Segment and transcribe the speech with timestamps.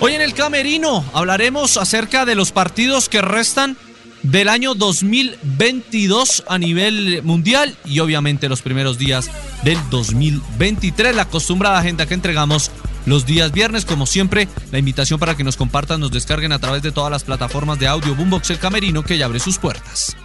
[0.00, 3.76] Hoy en el Camerino hablaremos acerca de los partidos que restan
[4.22, 9.28] del año 2022 a nivel mundial y obviamente los primeros días
[9.64, 12.70] del 2023, la acostumbrada agenda que entregamos
[13.06, 16.82] los días viernes, como siempre, la invitación para que nos compartan, nos descarguen a través
[16.82, 20.16] de todas las plataformas de audio Boombox El Camerino que ya abre sus puertas.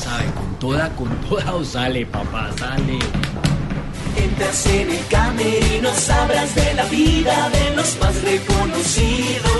[0.00, 0.26] ¿Sabe?
[0.34, 2.98] Con toda, con toda sale, papá, sale.
[4.66, 9.52] En el camerino, sabrás de la vida de los más reconocidos.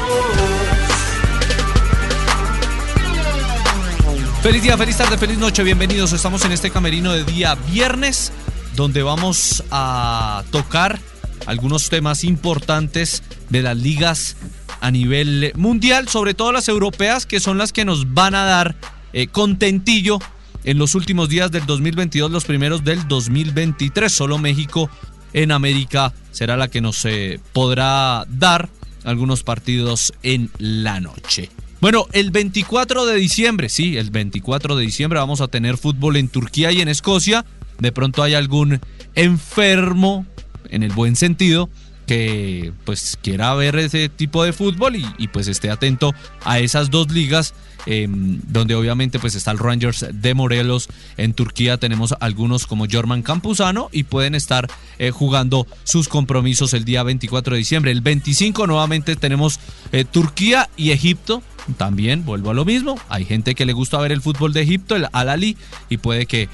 [4.42, 6.12] Feliz día, feliz tarde, feliz noche, bienvenidos.
[6.12, 8.30] Estamos en este camerino de día viernes,
[8.76, 10.98] donde vamos a tocar
[11.46, 14.36] algunos temas importantes de las ligas
[14.80, 18.76] a nivel mundial, sobre todo las europeas, que son las que nos van a dar
[19.12, 20.18] eh, contentillo
[20.64, 24.12] en los últimos días del 2022, los primeros del 2023.
[24.12, 24.90] Solo México
[25.32, 28.68] en América será la que nos eh, podrá dar
[29.04, 31.50] algunos partidos en la noche.
[31.80, 36.28] Bueno, el 24 de diciembre, sí, el 24 de diciembre vamos a tener fútbol en
[36.28, 37.44] Turquía y en Escocia.
[37.78, 38.80] De pronto hay algún
[39.14, 40.26] enfermo,
[40.70, 41.70] en el buen sentido,
[42.08, 46.14] que pues quiera ver ese tipo de fútbol y, y pues esté atento
[46.44, 47.54] a esas dos ligas
[47.90, 50.90] eh, donde obviamente pues está el Rangers de Morelos.
[51.16, 56.84] En Turquía tenemos algunos como Jorman Campuzano y pueden estar eh, jugando sus compromisos el
[56.84, 57.90] día 24 de diciembre.
[57.90, 59.58] El 25 nuevamente tenemos
[59.92, 61.42] eh, Turquía y Egipto.
[61.78, 63.00] También vuelvo a lo mismo.
[63.08, 65.56] Hay gente que le gusta ver el fútbol de Egipto, el Al-Ali,
[65.88, 66.48] y puede que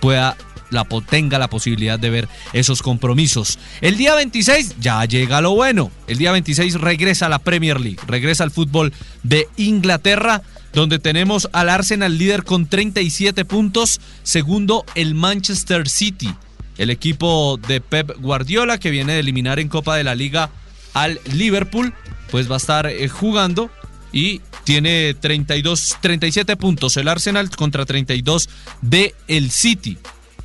[0.00, 0.36] pueda
[0.70, 3.58] la, tenga la posibilidad de ver esos compromisos.
[3.80, 5.90] El día 26 ya llega lo bueno.
[6.06, 8.92] El día 26 regresa la Premier League, regresa al fútbol
[9.22, 10.42] de Inglaterra,
[10.72, 16.34] donde tenemos al Arsenal líder con 37 puntos, segundo el Manchester City,
[16.76, 20.50] el equipo de Pep Guardiola que viene de eliminar en Copa de la Liga
[20.94, 21.94] al Liverpool,
[22.30, 23.70] pues va a estar eh, jugando
[24.12, 28.48] y tiene 32, 37 puntos el Arsenal contra 32
[28.82, 29.98] de el City.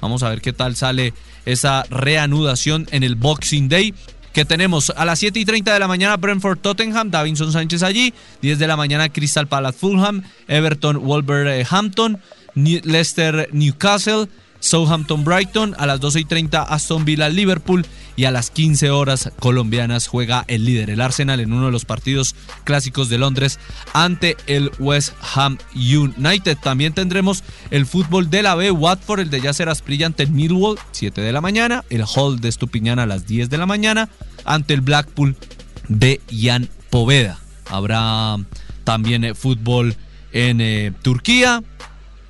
[0.04, 1.14] Vamos a ver qué tal sale
[1.46, 3.94] esa reanudación en el Boxing Day.
[4.34, 8.14] Que tenemos a las 7 y 30 de la mañana Brentford Tottenham, Davinson Sánchez allí,
[8.42, 12.20] 10 de la mañana Crystal Palace Fulham, Everton Wolverhampton,
[12.54, 14.28] Leicester Newcastle,
[14.64, 17.86] Southampton Brighton, a las 12 y 30 Aston Villa Liverpool
[18.16, 21.84] y a las 15 horas colombianas juega el líder, el Arsenal, en uno de los
[21.84, 23.60] partidos clásicos de Londres
[23.94, 26.58] ante el West Ham United.
[26.64, 30.80] También tendremos el fútbol de la B, Watford, el de Yasser Asprilla ante el Millwall,
[30.92, 34.10] 7 de la mañana, el Hall de Estupiñán a las 10 de la mañana,
[34.46, 35.36] ante el Blackpool
[35.90, 37.38] de Jan Poveda.
[37.70, 38.38] Habrá
[38.86, 39.98] también eh, fútbol
[40.32, 41.64] en eh, Turquía,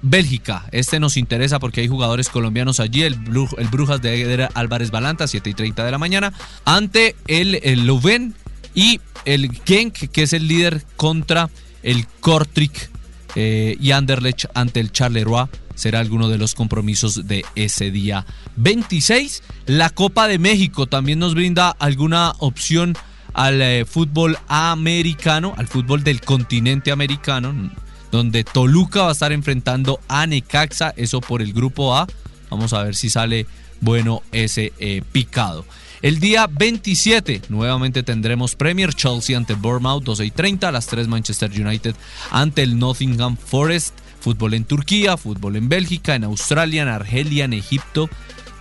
[0.05, 3.13] Bélgica, este nos interesa porque hay jugadores colombianos allí, el,
[3.57, 6.33] el Brujas de Eder Álvarez Balanta, 7 y 30 de la mañana,
[6.65, 8.35] ante el, el Louvain
[8.75, 11.49] y el Genk, que es el líder contra
[11.83, 12.89] el Kortrijk
[13.35, 15.47] eh, y Anderlecht ante el Charleroi.
[15.73, 18.25] Será alguno de los compromisos de ese día
[18.57, 19.41] 26.
[19.67, 22.95] La Copa de México también nos brinda alguna opción
[23.33, 27.71] al eh, fútbol americano, al fútbol del continente americano
[28.13, 32.06] donde Toluca va a estar enfrentando a Necaxa, eso por el grupo A.
[32.51, 33.47] Vamos a ver si sale
[33.81, 35.66] bueno ese eh, picado.
[36.03, 41.07] El día 27 nuevamente tendremos Premier Chelsea ante Bournemouth 12 y 30, a las 3
[41.07, 41.96] Manchester United
[42.29, 47.53] ante el Nottingham Forest, fútbol en Turquía, fútbol en Bélgica, en Australia, en Argelia, en
[47.53, 48.12] Egipto.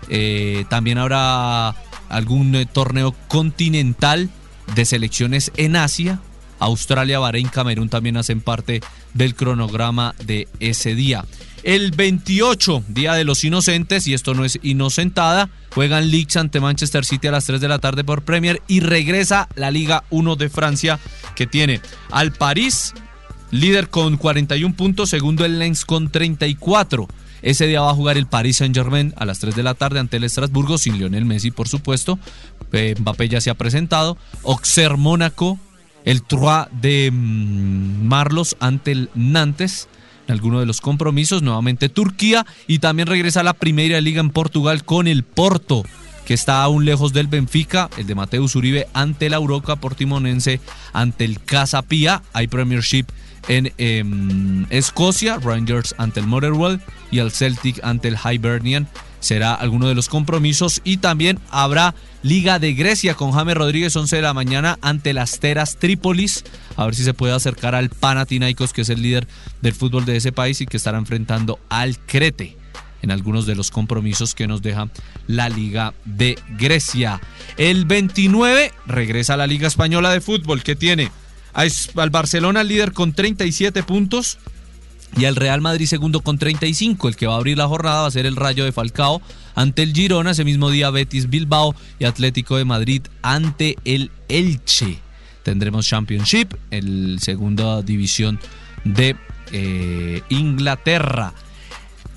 [0.08, 1.76] Eh, también habrá
[2.08, 4.30] algún eh, torneo continental
[4.74, 6.20] de selecciones en Asia,
[6.64, 8.80] Australia, Bahrein, Camerún también hacen parte
[9.14, 11.24] del cronograma de ese día.
[11.62, 17.04] El 28, Día de los Inocentes, y esto no es inocentada, juegan Leeds ante Manchester
[17.04, 20.48] City a las 3 de la tarde por Premier y regresa la Liga 1 de
[20.48, 20.98] Francia
[21.36, 21.80] que tiene
[22.10, 22.94] al París,
[23.52, 27.06] líder con 41 puntos, segundo el Lens con 34.
[27.42, 29.98] Ese día va a jugar el Paris Saint Germain a las 3 de la tarde
[29.98, 32.18] ante el Estrasburgo, sin Lionel Messi, por supuesto.
[32.72, 34.16] Eh, Mbappé ya se ha presentado.
[34.44, 35.58] Auxerre Mónaco
[36.04, 39.88] el Trois de mm, Marlos ante el Nantes.
[40.26, 44.30] en alguno de los compromisos, nuevamente Turquía y también regresa a la primera liga en
[44.30, 45.84] Portugal con el Porto
[46.24, 50.60] que está aún lejos del Benfica, el de Mateus Uribe ante la Uroca Portimonense,
[50.92, 53.06] ante el Casa Pía, hay Premiership
[53.48, 58.88] en em, Escocia, Rangers ante el Motherwell y el Celtic ante el Hibernian.
[59.22, 64.16] Será alguno de los compromisos y también habrá Liga de Grecia con James Rodríguez 11
[64.16, 66.42] de la mañana ante las Teras Trípolis.
[66.76, 69.28] A ver si se puede acercar al Panathinaikos que es el líder
[69.60, 72.56] del fútbol de ese país y que estará enfrentando al Crete
[73.00, 74.88] en algunos de los compromisos que nos deja
[75.28, 77.20] la Liga de Grecia.
[77.56, 81.12] El 29 regresa a la Liga Española de Fútbol que tiene
[81.52, 84.38] al Barcelona líder con 37 puntos
[85.16, 87.08] y al Real Madrid segundo con 35.
[87.08, 89.20] El que va a abrir la jornada va a ser el Rayo de Falcao
[89.54, 94.98] ante el Girona, ese mismo día Betis Bilbao y Atlético de Madrid ante el Elche.
[95.42, 98.38] Tendremos Championship, el segunda división
[98.84, 99.16] de
[99.50, 101.34] eh, Inglaterra.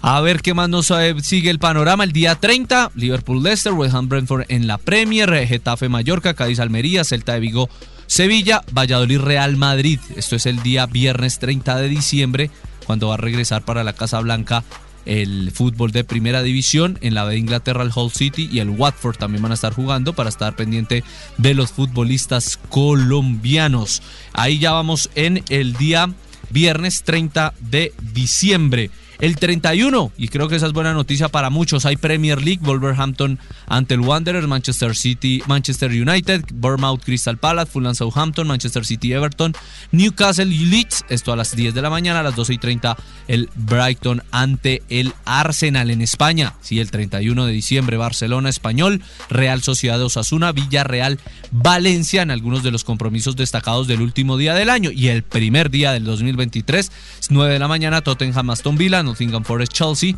[0.01, 2.03] A ver qué más nos eh, sigue el panorama.
[2.03, 7.33] El día 30, Liverpool-Leicester, West Ham Brentford en la Premier, Getafe Mallorca, Cádiz Almería, Celta
[7.33, 7.69] de Vigo
[8.07, 9.99] Sevilla, Valladolid Real Madrid.
[10.15, 12.51] Esto es el día viernes 30 de diciembre,
[12.85, 14.63] cuando va a regresar para la Casa Blanca
[15.05, 16.97] el fútbol de primera división.
[17.01, 20.13] En la de Inglaterra, el Hull City y el Watford también van a estar jugando
[20.13, 21.03] para estar pendiente
[21.37, 24.01] de los futbolistas colombianos.
[24.33, 26.09] Ahí ya vamos en el día
[26.49, 28.89] viernes 30 de diciembre.
[29.19, 33.39] El 31, y creo que esa es buena noticia para muchos, hay Premier League, Wolverhampton
[33.67, 39.53] ante el Wanderers, Manchester City, Manchester United, Bournemouth, Crystal Palace, Fulham, Southampton, Manchester City, Everton,
[39.91, 42.97] Newcastle y Leeds, esto a las 10 de la mañana, a las 12 y 30
[43.27, 49.63] el Brighton ante el Arsenal en España, sí, el 31 de diciembre, Barcelona, Español, Real
[49.63, 51.19] Sociedad de Osasuna, Villarreal,
[51.51, 54.91] Valencia en algunos de los compromisos destacados del último día del año.
[54.91, 56.91] Y el primer día del 2023,
[57.29, 60.15] 9 de la mañana, Tottenham, Aston Villa, Nottingham Forest Chelsea.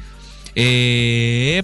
[0.56, 1.63] Eh,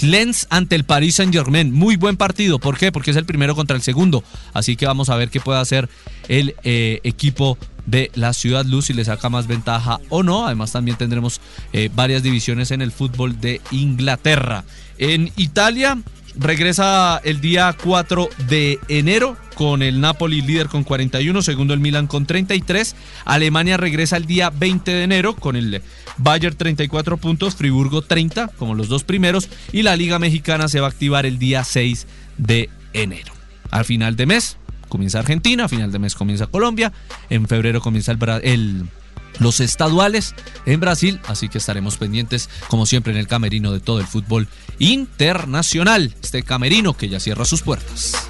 [0.00, 1.72] Lens ante el Paris Saint Germain.
[1.72, 2.58] Muy buen partido.
[2.58, 2.92] ¿Por qué?
[2.92, 4.24] Porque es el primero contra el segundo.
[4.52, 5.88] Así que vamos a ver qué puede hacer
[6.28, 10.46] el eh, equipo de la Ciudad Luz si le saca más ventaja o no.
[10.46, 11.40] Además también tendremos
[11.72, 14.64] eh, varias divisiones en el fútbol de Inglaterra.
[14.98, 15.98] En Italia
[16.36, 22.06] regresa el día 4 de enero con el Napoli líder con 41, segundo el Milan
[22.06, 22.96] con 33.
[23.26, 25.82] Alemania regresa el día 20 de enero con el
[26.16, 30.86] Bayern 34 puntos, Friburgo 30 como los dos primeros y la Liga Mexicana se va
[30.86, 32.06] a activar el día 6
[32.38, 33.34] de enero.
[33.70, 34.56] Al final de mes
[34.88, 36.90] comienza Argentina, a final de mes comienza Colombia,
[37.28, 38.88] en febrero comienza el, el
[39.40, 40.34] los estaduales
[40.64, 44.48] en Brasil, así que estaremos pendientes como siempre en el camerino de todo el fútbol
[44.78, 48.29] internacional, este camerino que ya cierra sus puertas.